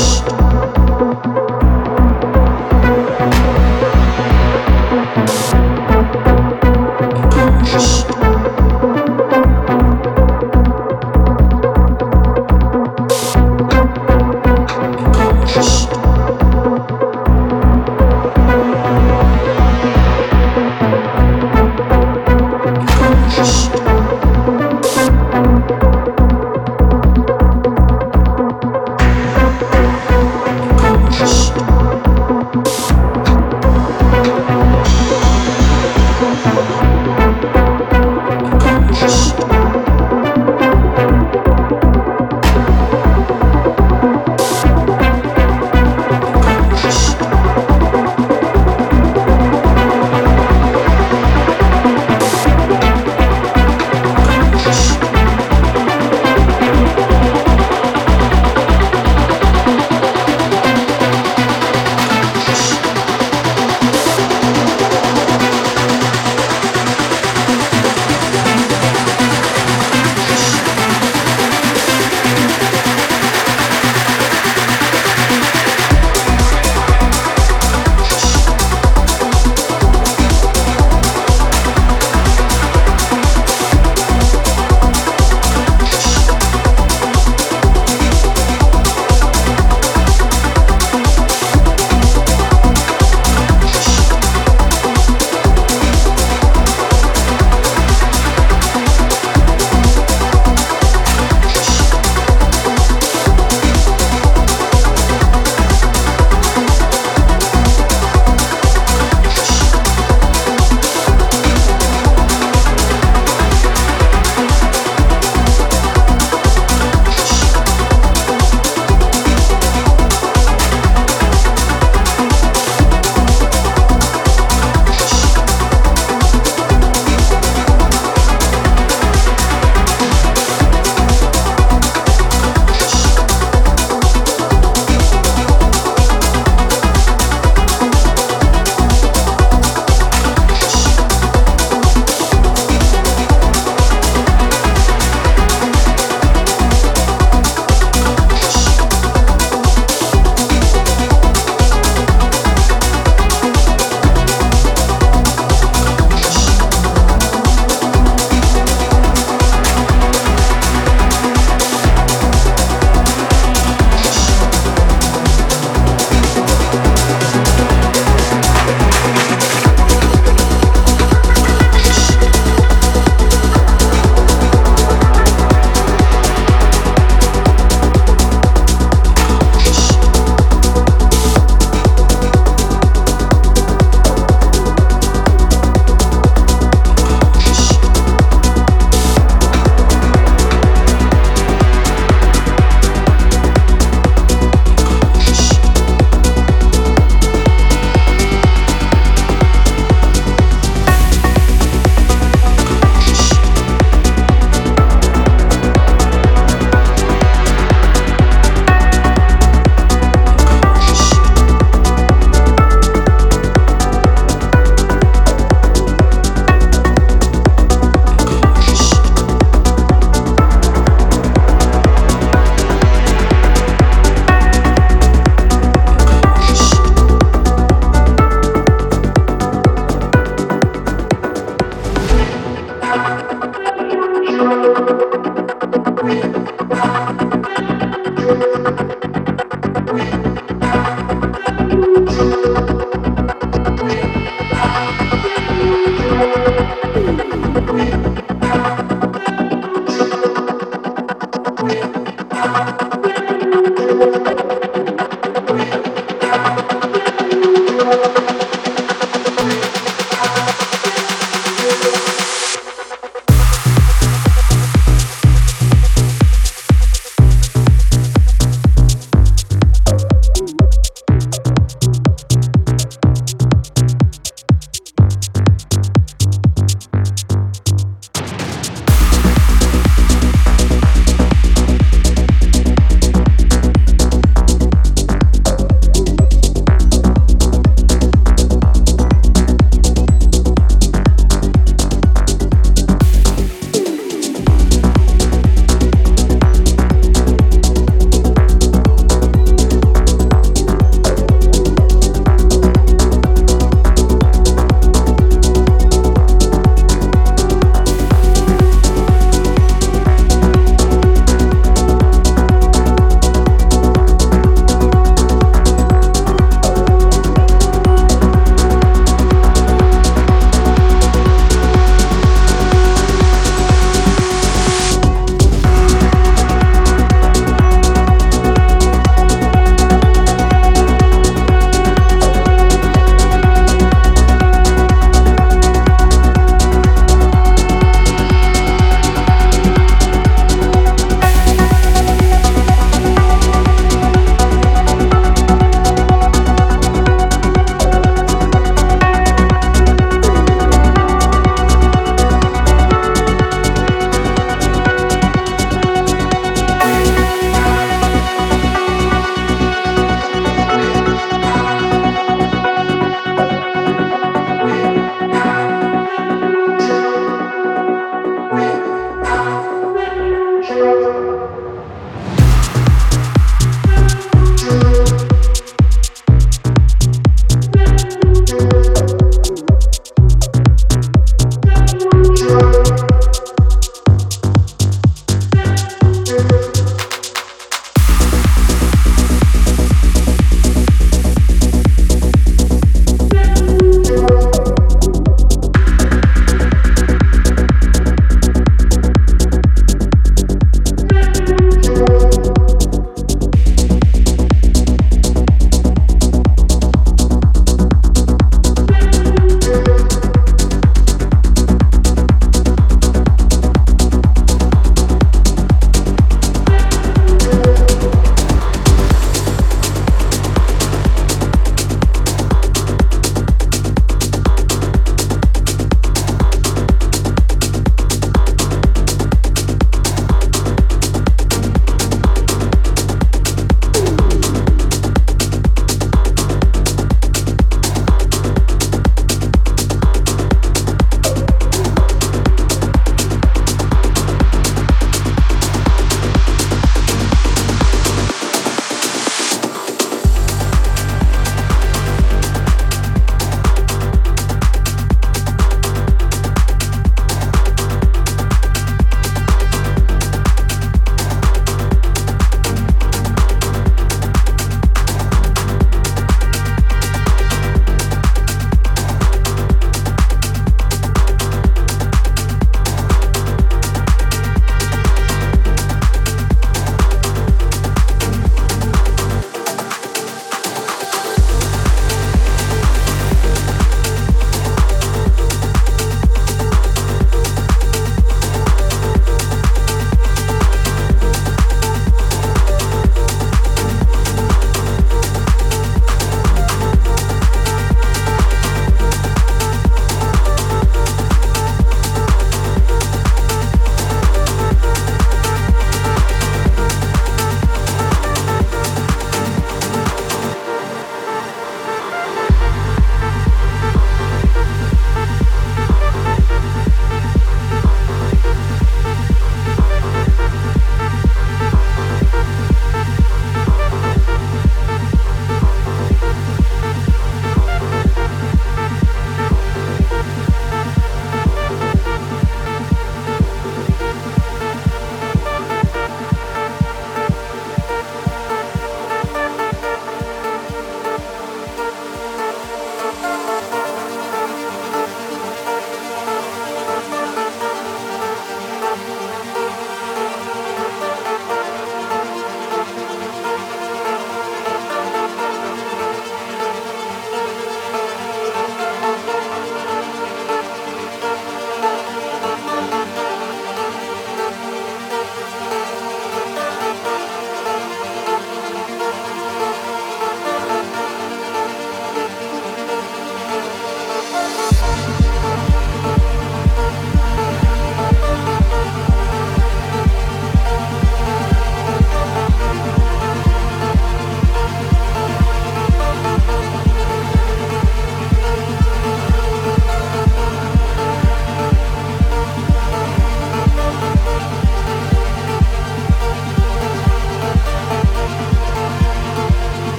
crushed. 0.00 0.39